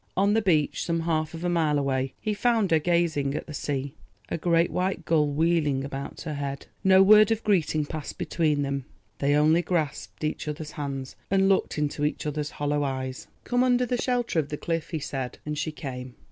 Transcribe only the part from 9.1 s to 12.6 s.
they only grasped each other's hands and looked into each other's